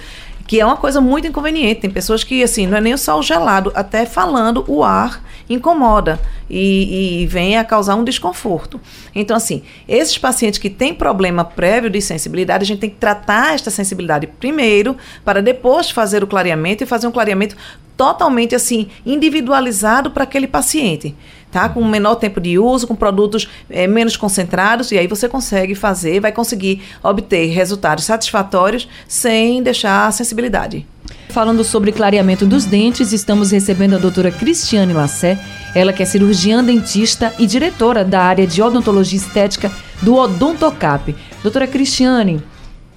que 0.46 0.60
é 0.60 0.66
uma 0.66 0.76
coisa 0.76 1.00
muito 1.00 1.26
inconveniente. 1.26 1.82
Tem 1.82 1.90
pessoas 1.90 2.22
que, 2.22 2.42
assim, 2.42 2.66
não 2.66 2.76
é 2.76 2.80
nem 2.80 2.94
o 2.94 2.98
sal 2.98 3.22
gelado, 3.22 3.72
até 3.74 4.04
falando 4.04 4.64
o 4.68 4.82
ar 4.82 5.22
incomoda 5.48 6.18
e, 6.48 7.22
e 7.22 7.26
vem 7.26 7.56
a 7.56 7.64
causar 7.64 7.94
um 7.94 8.04
desconforto. 8.04 8.80
Então, 9.14 9.36
assim, 9.36 9.62
esses 9.88 10.16
pacientes 10.16 10.58
que 10.58 10.70
têm 10.70 10.94
problema 10.94 11.44
prévio 11.44 11.90
de 11.90 12.00
sensibilidade, 12.00 12.62
a 12.62 12.66
gente 12.66 12.80
tem 12.80 12.90
que 12.90 12.96
tratar 12.96 13.54
esta 13.54 13.70
sensibilidade 13.70 14.26
primeiro, 14.26 14.96
para 15.24 15.42
depois 15.42 15.90
fazer 15.90 16.22
o 16.22 16.26
clareamento 16.26 16.82
e 16.82 16.86
fazer 16.86 17.06
um 17.06 17.12
clareamento 17.12 17.56
totalmente 17.96 18.54
assim 18.54 18.88
individualizado 19.06 20.10
para 20.10 20.24
aquele 20.24 20.48
paciente, 20.48 21.14
tá? 21.54 21.68
Com 21.68 21.84
menor 21.84 22.16
tempo 22.16 22.40
de 22.40 22.58
uso, 22.58 22.84
com 22.84 22.96
produtos 22.96 23.48
é, 23.70 23.86
menos 23.86 24.16
concentrados 24.16 24.90
e 24.90 24.98
aí 24.98 25.06
você 25.06 25.28
consegue 25.28 25.76
fazer, 25.76 26.18
vai 26.18 26.32
conseguir 26.32 26.82
obter 27.00 27.46
resultados 27.46 28.02
satisfatórios 28.04 28.88
sem 29.06 29.62
deixar 29.62 30.08
a 30.08 30.12
sensibilidade. 30.12 30.84
Falando 31.28 31.62
sobre 31.62 31.92
clareamento 31.92 32.44
dos 32.44 32.64
dentes, 32.64 33.12
estamos 33.12 33.52
recebendo 33.52 33.94
a 33.94 33.98
doutora 33.98 34.32
Cristiane 34.32 34.92
Lassé, 34.92 35.38
ela 35.76 35.92
que 35.92 36.02
é 36.02 36.06
cirurgiã 36.06 36.62
dentista 36.62 37.32
e 37.38 37.46
diretora 37.46 38.04
da 38.04 38.20
área 38.20 38.48
de 38.48 38.60
odontologia 38.60 39.18
estética 39.18 39.70
do 40.02 40.16
Odontocap. 40.16 41.14
Doutora 41.40 41.68
Cristiane, 41.68 42.42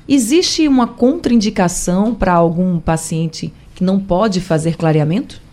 existe 0.09 0.67
uma 0.67 0.87
contraindicação 0.87 2.15
para 2.15 2.33
algum 2.33 2.79
paciente 2.79 3.53
que 3.75 3.83
não 3.83 3.99
pode 3.99 4.41
fazer 4.41 4.75
clareamento? 4.75 5.47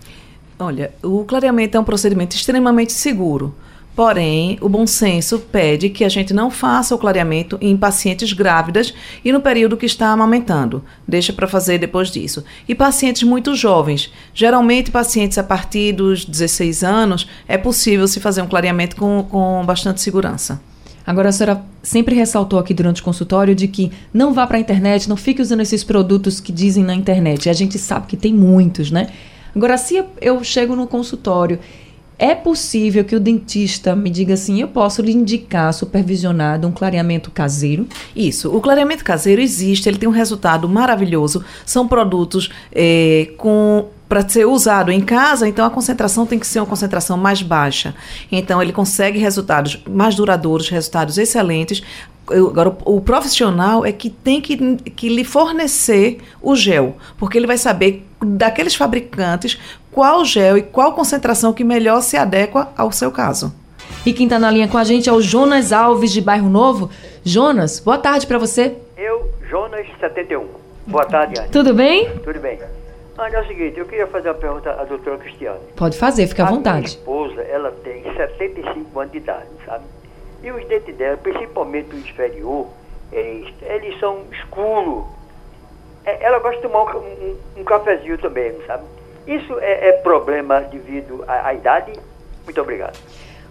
Olha, 0.59 0.93
o 1.03 1.25
clareamento 1.25 1.77
é 1.77 1.81
um 1.81 1.85
procedimento 1.85 2.37
extremamente 2.37 2.93
seguro. 2.93 3.55
Porém, 3.95 4.59
o 4.61 4.69
bom 4.69 4.89
senso 4.89 5.39
pede 5.39 5.89
que 5.89 6.05
a 6.05 6.09
gente 6.09 6.35
não 6.35 6.51
faça 6.51 6.95
o 6.95 6.99
clareamento 6.99 7.57
em 7.61 7.77
pacientes 7.77 8.33
grávidas 8.33 8.93
e 9.25 9.31
no 9.31 9.41
período 9.41 9.77
que 9.77 9.87
está 9.87 10.09
amamentando. 10.09 10.85
Deixa 11.07 11.33
para 11.33 11.47
fazer 11.47 11.79
depois 11.79 12.11
disso. 12.11 12.43
E 12.69 12.75
pacientes 12.75 13.23
muito 13.23 13.55
jovens. 13.55 14.13
Geralmente, 14.35 14.91
pacientes 14.91 15.39
a 15.39 15.45
partir 15.45 15.93
dos 15.93 16.25
16 16.25 16.83
anos, 16.83 17.29
é 17.47 17.57
possível 17.57 18.09
se 18.09 18.19
fazer 18.19 18.43
um 18.43 18.49
clareamento 18.49 18.97
com, 18.97 19.25
com 19.31 19.63
bastante 19.65 20.01
segurança. 20.01 20.61
Agora, 21.07 21.29
a 21.29 21.33
senhora 21.33 21.63
sempre 21.81 22.17
ressaltou 22.17 22.59
aqui 22.59 22.75
durante 22.75 23.01
o 23.01 23.05
consultório 23.05 23.55
de 23.55 23.69
que 23.69 23.93
não 24.13 24.35
vá 24.35 24.45
para 24.45 24.57
a 24.57 24.61
internet, 24.61 25.09
não 25.09 25.17
fique 25.17 25.41
usando 25.41 25.61
esses 25.61 25.85
produtos 25.85 26.41
que 26.41 26.51
dizem 26.51 26.83
na 26.83 26.95
internet. 26.95 27.49
A 27.49 27.53
gente 27.53 27.79
sabe 27.79 28.09
que 28.09 28.17
tem 28.17 28.35
muitos, 28.35 28.91
né? 28.91 29.09
Agora, 29.55 29.77
se 29.79 30.03
eu 30.21 30.43
chego 30.43 30.75
no 30.75 30.87
consultório 30.87 31.59
é 32.19 32.35
possível 32.35 33.05
que 33.05 33.17
o 33.17 33.21
dentista 33.21 33.95
me 33.97 34.09
diga 34.09 34.35
assim: 34.35 34.61
eu 34.61 34.69
posso 34.69 35.03
lhe 35.03 35.13
indicar 35.13 35.73
supervisionado 35.73 36.67
um 36.67 36.73
clareamento 36.73 37.31
caseiro? 37.31 37.87
Isso. 38.15 38.55
O 38.55 38.61
clareamento 38.61 39.05
caseiro 39.05 39.41
existe, 39.41 39.89
ele 39.89 39.99
tem 39.99 40.09
um 40.09 40.13
resultado 40.13 40.69
maravilhoso. 40.69 41.45
São 41.67 41.89
produtos 41.89 42.51
é, 42.73 43.33
com 43.37 43.87
para 44.09 44.29
ser 44.29 44.47
usado 44.47 44.93
em 44.93 45.01
casa, 45.01 45.49
então 45.49 45.65
a 45.65 45.71
concentração 45.71 46.27
tem 46.27 46.39
que 46.39 46.47
ser 46.47 46.61
uma 46.61 46.67
concentração 46.67 47.17
mais 47.17 47.43
baixa. 47.43 47.95
Então 48.31 48.63
ele 48.63 48.73
consegue 48.73 49.19
resultados 49.19 49.83
mais 49.89 50.15
duradouros, 50.15 50.69
resultados 50.69 51.19
excelentes. 51.19 51.83
Eu, 52.31 52.49
agora, 52.49 52.69
o, 52.85 52.97
o, 52.97 53.01
profissional 53.01 53.85
é 53.85 53.93
que 53.93 54.09
tem 54.09 54.41
que, 54.41 54.77
que 54.77 55.09
lhe 55.09 55.25
fornecer 55.25 56.19
o 56.41 56.55
gel, 56.55 56.97
porque 57.19 57.37
ele 57.37 57.47
vai 57.47 57.59
saber 57.59 58.07
daqueles 58.25 58.75
fabricantes 58.75 59.61
qual 59.93 60.25
gel 60.25 60.59
e 60.59 60.63
qual 60.63 60.93
concentração 60.93 61.53
que 61.53 61.63
melhor 61.63 62.01
se 62.01 62.17
adequa 62.17 62.69
ao 62.77 62.91
seu 62.91 63.13
caso. 63.13 63.55
E 64.05 64.13
quem 64.13 64.27
está 64.27 64.39
na 64.39 64.51
linha 64.51 64.69
com 64.69 64.77
a 64.77 64.85
gente 64.85 65.09
é 65.09 65.13
o 65.13 65.21
Jonas 65.21 65.73
Alves 65.73 66.13
de 66.13 66.21
Bairro 66.21 66.49
Novo. 66.49 66.91
Jonas, 67.23 67.81
boa 67.81 67.97
tarde 67.99 68.27
para 68.27 68.39
você. 68.39 68.77
Eu, 68.97 69.31
Jonas 69.49 69.87
71. 70.01 70.47
Boa 70.87 71.07
tarde, 71.07 71.39
Ana. 71.39 71.49
Tudo 71.49 71.73
bem? 71.73 72.11
Tudo 72.19 72.39
bem. 72.41 72.59
Ana, 73.17 73.37
é 73.37 73.41
o 73.41 73.47
seguinte, 73.47 73.79
eu 73.79 73.87
queria 73.87 74.07
fazer 74.09 74.29
uma 74.29 74.35
pergunta 74.35 74.71
à 74.73 74.85
doutora 74.85 75.19
Cristiane. 75.19 75.61
Pode 75.77 75.97
fazer, 75.97 76.27
fica 76.27 76.45
à 76.45 76.51
vontade. 76.51 76.79
Minha 76.79 76.87
esposa, 76.99 77.43
ela 77.43 77.71
tem 77.85 78.03
75 78.03 79.01
anos 79.01 79.13
de 79.13 79.19
idade, 79.19 79.47
sabe? 79.65 79.85
E 80.43 80.51
os 80.51 80.67
dentes 80.67 80.95
dela, 80.97 81.17
principalmente 81.17 81.95
o 81.95 81.99
inferior, 81.99 82.67
eles, 83.13 83.55
eles 83.63 83.99
são 84.01 84.19
escuros. 84.33 85.05
É, 86.05 86.25
ela 86.25 86.39
gosta 86.39 86.57
de 86.57 86.63
tomar 86.63 86.97
um, 86.97 87.01
um, 87.01 87.37
um 87.59 87.65
cafezinho 87.65 88.19
também, 88.19 88.55
sabe? 88.67 88.85
Isso 89.27 89.59
é, 89.61 89.89
é 89.89 89.93
problema 89.93 90.61
devido 90.61 91.25
à, 91.27 91.49
à 91.49 91.55
idade? 91.55 91.93
Muito 92.45 92.61
obrigado. 92.61 92.99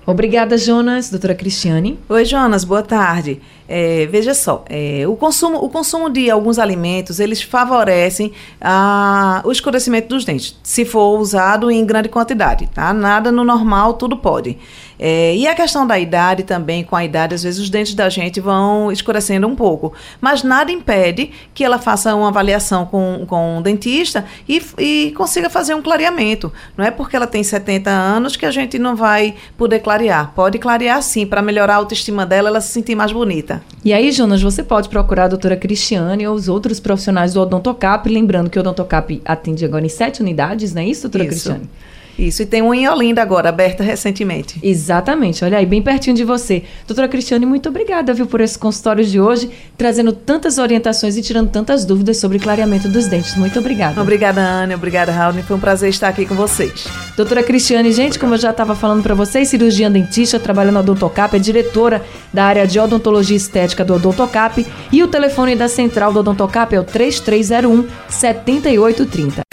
Obrigada, 0.06 0.58
Jonas. 0.58 1.10
Doutora 1.10 1.34
Cristiane. 1.34 1.98
Oi, 2.10 2.26
Jonas. 2.26 2.64
Boa 2.66 2.84
tarde. 2.84 3.42
É, 3.68 4.06
veja 4.08 4.34
só, 4.34 4.66
é, 4.70 5.06
o, 5.08 5.16
consumo, 5.16 5.58
o 5.58 5.70
consumo 5.70 6.10
de 6.10 6.30
alguns 6.30 6.60
alimentos, 6.60 7.20
eles 7.20 7.42
favorecem 7.42 8.32
a, 8.60 9.42
o 9.46 9.52
escurecimento 9.52 10.10
dos 10.10 10.26
dentes, 10.26 10.60
se 10.62 10.84
for 10.84 11.18
usado 11.20 11.72
em 11.72 11.86
grande 11.86 12.10
quantidade, 12.10 12.68
tá? 12.74 12.94
Nada 12.94 13.32
no 13.32 13.44
normal, 13.44 13.94
tudo 13.94 14.18
pode. 14.18 14.58
É, 15.06 15.36
e 15.36 15.46
a 15.46 15.54
questão 15.54 15.86
da 15.86 16.00
idade 16.00 16.44
também, 16.44 16.82
com 16.82 16.96
a 16.96 17.04
idade, 17.04 17.36
às 17.36 17.44
vezes 17.44 17.60
os 17.60 17.70
dentes 17.70 17.94
da 17.94 18.08
gente 18.08 18.40
vão 18.40 18.90
escurecendo 18.90 19.46
um 19.46 19.54
pouco. 19.54 19.92
Mas 20.22 20.44
nada 20.44 20.72
impede 20.72 21.30
que 21.54 21.62
ela 21.62 21.78
faça 21.78 22.16
uma 22.16 22.30
avaliação 22.30 22.86
com, 22.86 23.26
com 23.28 23.58
um 23.58 23.62
dentista 23.62 24.24
e, 24.48 24.62
e 24.78 25.14
consiga 25.18 25.50
fazer 25.50 25.74
um 25.74 25.82
clareamento. 25.82 26.54
Não 26.78 26.86
é 26.86 26.90
porque 26.90 27.18
ela 27.18 27.28
tem 27.28 27.44
70 27.44 27.90
anos 27.90 28.38
que 28.38 28.46
a 28.46 28.52
gente 28.52 28.80
não 28.80 28.96
vai 28.96 29.36
poder 29.58 29.80
clarear. 29.80 30.32
Pode 30.34 30.58
clarear 30.58 31.02
sim, 31.02 31.26
para 31.26 31.42
melhorar 31.42 31.74
a 31.74 31.78
autoestima 31.78 32.26
dela, 32.26 32.48
ela 32.48 32.62
se 32.62 32.72
sentir 32.72 32.96
mais 32.96 33.12
bonita. 33.12 33.53
E 33.84 33.92
aí, 33.92 34.12
Jonas, 34.12 34.42
você 34.42 34.64
pode 34.64 34.90
procurar 34.90 35.26
a 35.26 35.28
doutora 35.28 35.58
Cristiane 35.58 36.26
ou 36.28 36.36
os 36.36 36.48
outros 36.48 36.80
profissionais 36.80 37.34
do 37.34 37.42
Odontocap, 37.42 38.10
lembrando 38.10 38.50
que 38.50 38.58
o 38.58 38.62
Odontocap 38.62 39.22
atende 39.26 39.66
agora 39.66 39.86
em 39.86 39.90
sete 39.90 40.22
unidades, 40.22 40.74
não 40.74 40.82
é 40.82 40.88
isso, 40.88 41.04
doutora 41.04 41.24
isso. 41.24 41.32
Cristiane? 41.32 41.70
Isso, 42.18 42.44
e 42.44 42.46
tem 42.46 42.62
uma 42.62 42.76
em 42.76 42.88
Olinda 42.88 43.22
agora, 43.22 43.50
aberta 43.50 43.84
recentemente. 43.84 44.60
Exatamente, 44.62 45.44
olha 45.44 45.58
aí, 45.58 45.66
bem 45.66 45.82
pertinho 45.82 46.16
de 46.16 46.24
você. 46.24 46.64
Doutora 46.88 47.08
Cristiane, 47.08 47.46
muito 47.46 47.70
obrigada, 47.70 48.14
viu, 48.14 48.28
por 48.28 48.42
esse 48.42 48.58
consultório 48.58 49.04
de 49.04 49.20
hoje, 49.20 49.50
trazendo 49.78 50.14
tantas 50.14 50.58
orientações 50.58 51.18
e 51.18 51.22
tirando 51.22 51.50
tantas 51.50 51.86
dúvidas 51.86 52.18
sobre 52.18 52.40
clareamento 52.40 52.88
dos 52.88 53.08
dentes. 53.08 53.36
Muito 53.36 53.58
obrigada. 53.60 54.00
Obrigada, 54.02 54.42
Ana, 54.42 54.76
obrigada, 54.76 55.12
Raul. 55.12 55.34
Foi 55.44 55.56
um 55.56 55.60
prazer 55.60 55.90
estar 55.90 56.10
aqui 56.10 56.26
com 56.26 56.36
vocês. 56.36 56.86
Doutora 57.18 57.44
Cristiane, 57.44 57.92
gente, 57.92 58.20
como 58.20 58.36
eu 58.36 58.38
já 58.38 58.52
estava 58.52 58.76
falando 58.76 59.02
para 59.02 59.16
vocês, 59.16 59.50
cirurgiã 59.50 59.92
dentista, 59.92 60.40
trabalha 60.40 60.72
no 60.72 60.80
Odontocap, 60.80 61.36
é 61.36 61.40
diretora 61.40 62.04
da 62.32 62.46
área 62.46 62.68
de 62.68 62.80
odontologia 62.80 63.38
estética 63.38 63.84
do 63.84 63.96
Odontocap 63.96 64.66
e 64.92 65.04
o 65.04 65.08
telefone 65.08 65.56
da 65.56 65.68
central 65.68 66.14
do 66.14 66.20
Odontocap 66.20 66.74
é 66.76 66.80
o 66.80 66.84
3301 66.84 67.88
7830. 68.10 69.53